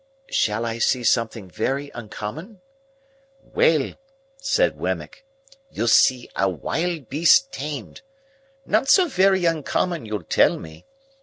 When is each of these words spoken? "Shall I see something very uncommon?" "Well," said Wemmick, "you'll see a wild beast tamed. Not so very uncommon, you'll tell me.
"Shall 0.31 0.65
I 0.65 0.79
see 0.79 1.03
something 1.03 1.47
very 1.47 1.91
uncommon?" 1.93 2.59
"Well," 3.53 3.93
said 4.37 4.75
Wemmick, 4.79 5.27
"you'll 5.69 5.87
see 5.87 6.27
a 6.35 6.49
wild 6.49 7.07
beast 7.07 7.51
tamed. 7.51 8.01
Not 8.65 8.89
so 8.89 9.07
very 9.07 9.45
uncommon, 9.45 10.07
you'll 10.07 10.23
tell 10.23 10.57
me. 10.57 10.87